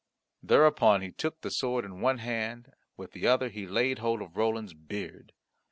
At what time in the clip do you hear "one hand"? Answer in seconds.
2.01-2.71